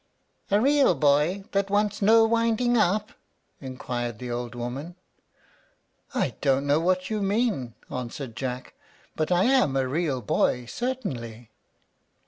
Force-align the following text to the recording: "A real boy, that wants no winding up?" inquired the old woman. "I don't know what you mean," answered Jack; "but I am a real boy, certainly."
"A 0.49 0.59
real 0.59 0.95
boy, 0.95 1.43
that 1.51 1.69
wants 1.69 2.01
no 2.01 2.25
winding 2.25 2.75
up?" 2.75 3.11
inquired 3.59 4.17
the 4.17 4.31
old 4.31 4.55
woman. 4.55 4.95
"I 6.15 6.33
don't 6.41 6.65
know 6.65 6.79
what 6.79 7.11
you 7.11 7.21
mean," 7.21 7.75
answered 7.87 8.35
Jack; 8.35 8.73
"but 9.15 9.31
I 9.31 9.43
am 9.43 9.77
a 9.77 9.87
real 9.87 10.23
boy, 10.23 10.65
certainly." 10.65 11.51